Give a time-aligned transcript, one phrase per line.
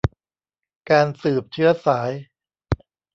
[0.89, 2.11] การสืบเชื้อสาย